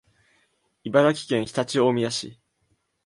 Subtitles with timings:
[0.83, 2.39] 茨城県常陸大宮市